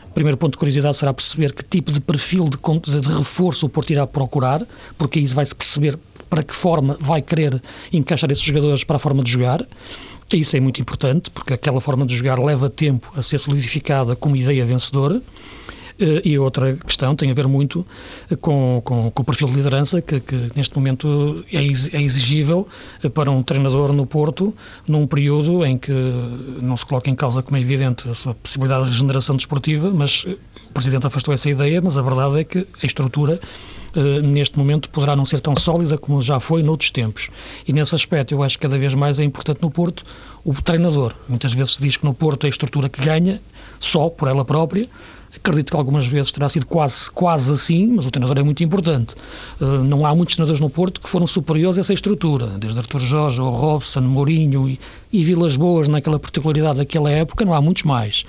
[0.10, 3.70] o primeiro ponto de curiosidade será perceber que tipo de perfil de, de reforço o
[3.70, 4.66] Porto irá procurar,
[4.98, 5.98] porque aí vai-se perceber
[6.30, 7.62] para que forma vai querer
[7.94, 9.66] encaixar esses jogadores para a forma de jogar.
[10.32, 14.36] Isso é muito importante, porque aquela forma de jogar leva tempo a ser solidificada como
[14.36, 15.22] ideia vencedora.
[16.00, 17.86] Eh, e outra questão tem a ver muito
[18.40, 22.68] com, com, com o perfil de liderança que, que neste momento é, é, exigível
[23.14, 24.54] para um treinador no Porto,
[24.88, 25.92] num período em que
[26.62, 30.26] não se coloca em causa, como é evidente, a sua possibilidade de regeneração desportiva, mas
[30.26, 33.40] o Presidente afastou essa ideia, mas a verdade é que a estrutura
[33.87, 33.87] eh,
[34.24, 37.30] neste momento poderá não ser tão sólida como já foi noutros tempos.
[37.68, 40.06] E nesse aspecto eu acho que cada vez mais é importante no Porto
[40.46, 41.14] o treinador.
[41.28, 43.42] Muitas vezes se diz que no Porto é a estrutura que ganha,
[43.80, 44.88] só por ela própria,
[45.38, 49.14] Acredito que algumas vezes terá sido quase, quase assim, mas o treinador é muito importante.
[49.62, 53.00] Uh, não há muitos treinadores no Porto que foram superiores a essa estrutura, desde Artur
[53.00, 54.80] Jorge, ou Robson, Mourinho e,
[55.12, 58.26] e Vilas Boas, naquela particularidade daquela época, não há muitos mais.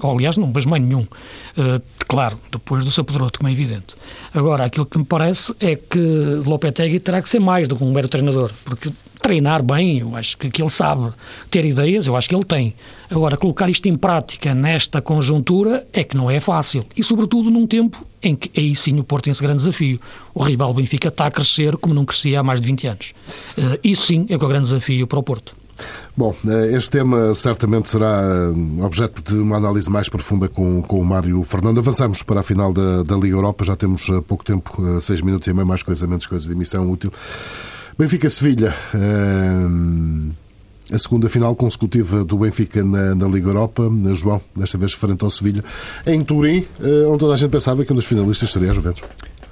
[0.00, 1.02] Ou, aliás, não vejo mais nenhum.
[1.02, 3.94] Uh, claro, depois do seu Pedroto, como é evidente.
[4.34, 5.98] Agora, aquilo que me parece é que
[6.44, 8.90] Lopetegui terá que ser mais do que um mero treinador, porque
[9.26, 11.12] treinar bem, eu acho que, que ele sabe
[11.50, 12.74] ter ideias, eu acho que ele tem.
[13.10, 16.84] Agora, colocar isto em prática nesta conjuntura é que não é fácil.
[16.96, 20.00] E, sobretudo, num tempo em que aí sim o Porto tem esse grande desafio.
[20.34, 23.14] O rival Benfica está a crescer como não crescia há mais de 20 anos.
[23.58, 25.56] Uh, isso sim é, é o grande desafio para o Porto.
[26.16, 31.00] Bom, eh, este tema certamente será eh, objeto de uma análise mais profunda com, com
[31.00, 31.78] o Mário Fernando.
[31.78, 35.52] Avançamos para a final da, da Liga Europa, já temos pouco tempo, seis minutos e
[35.52, 37.12] meio, mais coisa, menos coisa de emissão útil.
[37.98, 38.74] Benfica-Sevilha.
[40.92, 43.90] A segunda final consecutiva do Benfica na, na, Liga Europa.
[44.14, 45.64] João, desta vez frente ao Sevilha,
[46.06, 46.64] em Turim,
[47.08, 49.02] onde toda a gente pensava que um dos finalistas seria a Juventus.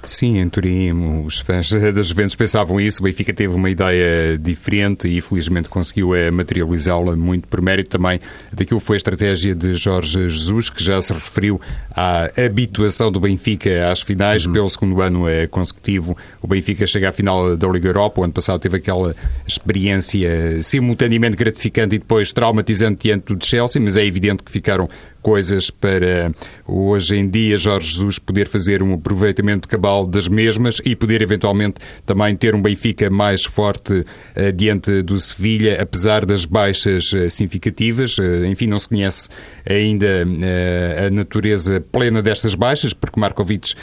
[0.05, 5.07] Sim, em Turim os fãs das Juventus pensavam isso, o Benfica teve uma ideia diferente
[5.07, 8.19] e felizmente conseguiu eh, materializá-la muito por mérito também
[8.51, 11.59] daquilo que foi a estratégia de Jorge Jesus, que já se referiu
[11.91, 14.53] à habituação do Benfica às finais uhum.
[14.53, 16.15] pelo segundo ano eh, consecutivo.
[16.41, 19.15] O Benfica chega à final da Liga Europa, o ano passado teve aquela
[19.47, 24.89] experiência simultaneamente gratificante e depois traumatizante diante do Chelsea, mas é evidente que ficaram
[25.25, 26.31] coisas para
[26.67, 31.75] hoje em dia Jorge Jesus poder fazer um aproveitamento cabal das mesmas e poder eventualmente
[32.05, 38.17] também ter um Benfica mais forte uh, diante do Sevilha, apesar das baixas uh, significativas.
[38.17, 39.29] Uh, enfim, não se conhece
[39.69, 40.25] ainda
[41.05, 43.73] a natureza plena destas baixas, porque Markovic,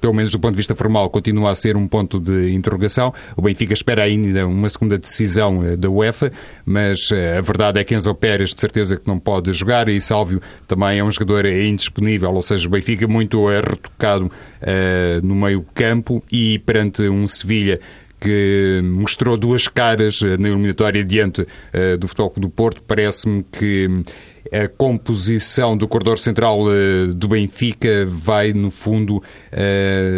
[0.00, 3.12] pelo menos do ponto de vista formal, continua a ser um ponto de interrogação.
[3.36, 6.30] O Benfica espera ainda uma segunda decisão da UEFA,
[6.64, 10.40] mas a verdade é que Enzo Pérez de certeza que não pode jogar e Sálvio
[10.66, 15.64] também é um jogador indisponível, ou seja, o Benfica muito é retocado uh, no meio
[15.72, 17.80] campo e perante um Sevilha
[18.20, 23.88] que mostrou duas caras eh, na eliminatória diante uh, do Futebol do Porto, parece-me que
[24.52, 26.58] a composição do corredor central
[27.14, 29.22] do Benfica vai, no fundo,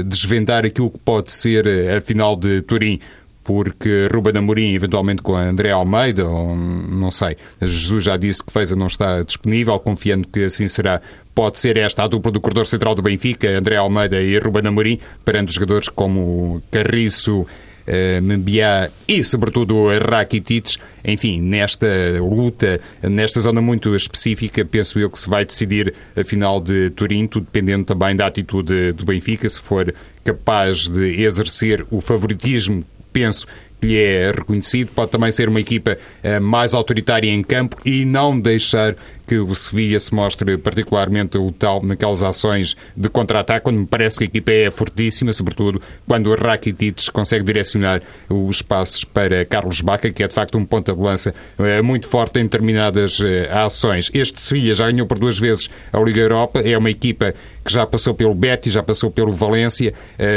[0.07, 2.98] desvendar aquilo que pode ser a final de Turim
[3.44, 8.77] porque Ruben Amorim, eventualmente com André Almeida, ou não sei, Jesus já disse que Feza
[8.77, 11.01] não está disponível, confiando que assim será.
[11.35, 14.99] Pode ser esta a dupla do corredor central do Benfica, André Almeida e Ruben Amorim,
[15.25, 17.47] perante jogadores como Carriço,
[17.83, 20.77] Uh, Membiá e, sobretudo, Rakitic.
[21.05, 21.88] Enfim, nesta
[22.21, 27.27] luta, nesta zona muito específica, penso eu que se vai decidir a final de Turim,
[27.27, 29.92] tudo dependendo também da atitude do Benfica, se for
[30.23, 33.47] capaz de exercer o favoritismo penso
[33.83, 34.90] lhe é reconhecido.
[34.95, 38.95] Pode também ser uma equipa eh, mais autoritária em campo e não deixar
[39.27, 44.18] que o Sevilla se mostre particularmente o tal naquelas ações de contra-ataque, quando me parece
[44.18, 49.81] que a equipa é fortíssima, sobretudo quando o Rakitic consegue direcionar os passos para Carlos
[49.81, 53.49] Baca, que é de facto um ponta de lança eh, muito forte em determinadas eh,
[53.51, 54.11] ações.
[54.12, 57.33] Este Sevilla já ganhou por duas vezes a Liga Europa, é uma equipa
[57.64, 59.95] que já passou pelo Betis, já passou pelo Valência,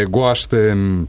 [0.09, 1.07] gosta hum,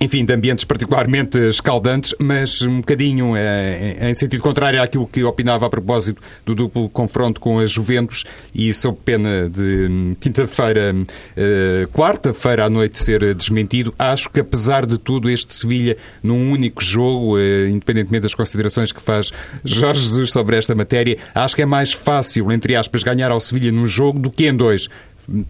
[0.00, 5.66] enfim, de ambientes particularmente escaldantes, mas um bocadinho é, em sentido contrário àquilo que opinava
[5.66, 11.88] a propósito do duplo confronto com a Juventus e sob pena de hum, quinta-feira, uh,
[11.88, 13.94] quarta-feira à noite ser desmentido.
[13.98, 19.30] Acho que, apesar de tudo, este Sevilha, num único jogo, independentemente das considerações que faz
[19.62, 23.70] Jorge Jesus sobre esta matéria, acho que é mais fácil, entre aspas, ganhar ao Sevilha
[23.70, 24.88] num jogo do que em dois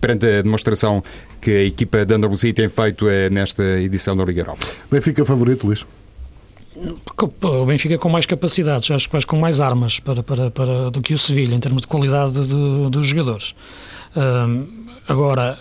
[0.00, 1.02] perante a demonstração
[1.40, 4.66] que a equipa da Andaluzia tem feito é nesta edição da Liga Europa.
[4.90, 5.84] Benfica favorito, Luís?
[7.42, 11.12] O Benfica com mais capacidades, acho que com mais armas para, para, para, do que
[11.12, 13.54] o Sevilha, em termos de qualidade de, dos jogadores.
[15.10, 15.58] Agora,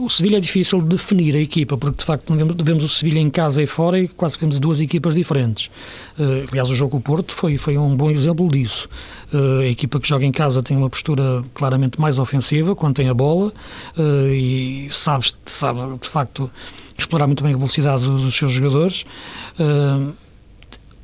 [0.00, 3.30] o Sevilha é difícil de definir a equipa, porque de facto vemos o Sevilha em
[3.30, 5.70] casa e fora e quase que vemos duas equipas diferentes.
[6.18, 8.88] Uh, aliás, o jogo com o Porto foi, foi um bom exemplo disso.
[9.32, 13.08] Uh, a equipa que joga em casa tem uma postura claramente mais ofensiva quando tem
[13.08, 13.52] a bola
[13.96, 16.50] uh, e sabe, sabe, de facto,
[16.98, 19.04] explorar muito bem a velocidade dos seus jogadores.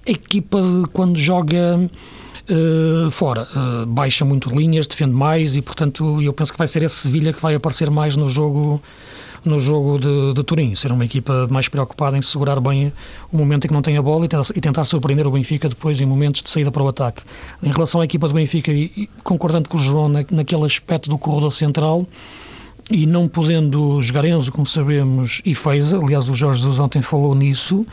[0.07, 0.59] a equipa,
[0.93, 1.89] quando joga
[2.49, 3.49] uh, fora.
[3.55, 7.33] Uh, baixa muito linhas, defende mais e, portanto, eu penso que vai ser esse Sevilha
[7.33, 8.81] que vai aparecer mais no jogo
[9.45, 12.91] no jogo de, de Turim, ser uma equipa mais preocupada em segurar bem
[13.31, 15.69] o momento em que não tem a bola e tentar, e tentar surpreender o Benfica
[15.69, 17.23] depois em momentos de saída para o ataque.
[17.63, 21.11] Em relação à equipa do Benfica, e, e concordando com o João na, naquele aspecto
[21.11, 22.07] do corredor central,
[22.91, 27.35] e não podendo jogar Enzo, como sabemos, e fez, aliás o Jorge Jesus ontem falou
[27.35, 27.87] nisso,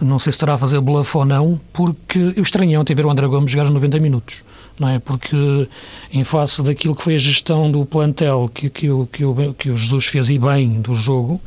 [0.00, 3.10] não sei se estará a fazer bluff ou não, porque eu estranhei ontem ver o
[3.10, 4.44] André Gomes jogar 90 minutos,
[4.78, 4.98] não é?
[4.98, 5.68] Porque
[6.12, 9.70] em face daquilo que foi a gestão do plantel que, que, o, que, o, que
[9.70, 11.40] o Jesus fez e bem do jogo,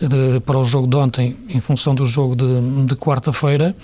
[0.00, 3.76] de, para o jogo de ontem, em função do jogo de, de quarta-feira,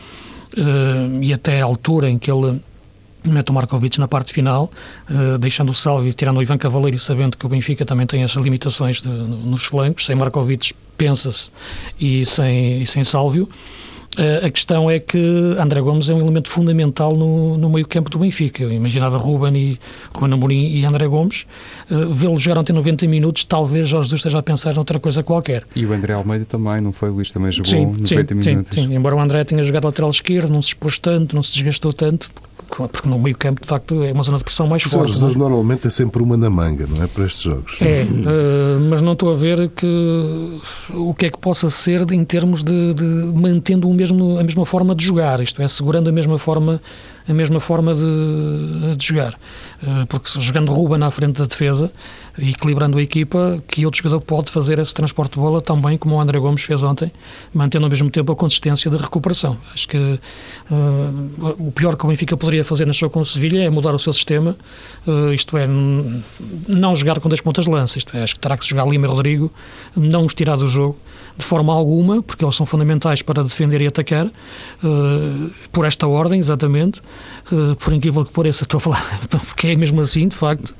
[0.56, 2.60] uh, e até a altura em que ele
[3.22, 4.70] mete o Markovic na parte final,
[5.10, 8.22] uh, deixando o Salvi, tirando o Ivan Cavaleiro e sabendo que o Benfica também tem
[8.24, 11.50] as limitações de, nos flancos, sem Markovic pensa-se
[12.00, 13.48] e sem, e sem Sálvio.
[14.16, 15.18] Eh, a questão é que
[15.58, 18.62] André Gomes é um elemento fundamental no, no meio-campo do Benfica.
[18.62, 19.78] Eu imaginava Ruben, e,
[20.14, 21.46] Ruben Amorim e André Gomes.
[21.90, 25.64] Uh, Vê-lo jogar ontem 90 minutos, talvez Jorge Jesus esteja a pensar noutra coisa qualquer.
[25.74, 27.10] E o André Almeida também, não foi?
[27.10, 28.74] O Luís também jogou sim, 90 sim, minutos.
[28.74, 31.52] Sim, sim, embora o André tenha jogado lateral esquerdo, não se expôs tanto, não se
[31.52, 32.30] desgastou tanto,
[32.68, 35.10] porque no meio campo, de facto, é uma zona de pressão mais forte.
[35.10, 35.38] Os Jesus é?
[35.38, 37.06] normalmente é sempre uma na manga, não é?
[37.06, 37.78] Para estes jogos.
[37.80, 42.24] É, uh, mas não estou a ver que o que é que possa ser em
[42.24, 46.12] termos de, de mantendo o mesmo, a mesma forma de jogar, isto é, segurando a
[46.12, 46.80] mesma forma
[47.28, 49.38] a mesma forma de, de jogar.
[50.08, 51.92] Porque jogando Ruben à frente da defesa
[52.38, 55.96] e equilibrando a equipa, que outro jogador pode fazer esse transporte de bola tão bem
[55.96, 57.10] como o André Gomes fez ontem,
[57.52, 59.56] mantendo ao mesmo tempo a consistência de recuperação.
[59.72, 63.62] Acho que uh, o pior que o Benfica poderia fazer na show com o Sevilha
[63.62, 64.56] é mudar o seu sistema,
[65.06, 65.66] uh, isto é,
[66.68, 69.06] não jogar com dois pontas de lança, isto é, acho que terá que jogar Lima
[69.06, 69.50] e Rodrigo,
[69.96, 70.96] não os tirar do jogo
[71.36, 76.40] de forma alguma, porque eles são fundamentais para defender e atacar, uh, por esta ordem,
[76.40, 77.00] exatamente,
[77.52, 80.70] uh, por incrível que pareça, estou a falar, porque é mesmo assim, de facto,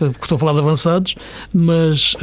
[0.00, 1.14] uh, porque estou a falar de avançados,
[1.52, 2.16] mas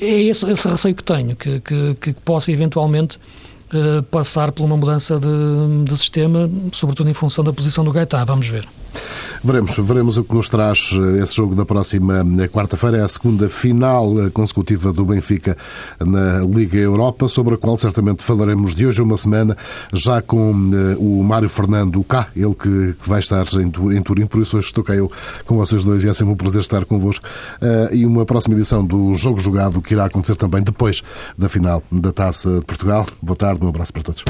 [0.00, 3.18] é esse, esse receio que tenho, que, que, que possa eventualmente
[4.10, 8.24] passar por uma mudança de, de sistema, sobretudo em função da posição do Gaetá.
[8.24, 8.66] Vamos ver.
[9.44, 12.98] Veremos, veremos o que nos traz eh, esse jogo da próxima eh, quarta-feira.
[12.98, 15.56] É a segunda final eh, consecutiva do Benfica
[16.00, 19.56] na Liga Europa, sobre a qual certamente falaremos de hoje uma semana,
[19.92, 20.50] já com
[20.98, 23.70] o Mário Fernando cá, ele que, vai estar em,
[24.02, 25.10] Turim, por isso hoje estou cá eu
[25.44, 27.26] com vocês dois e é sempre um prazer estar convosco.
[27.92, 31.02] E uma próxima edição do Jogo Jogado que irá acontecer também depois
[31.36, 33.06] da final da Taça de Portugal.
[33.22, 34.24] Boa tarde, um abraço para todos.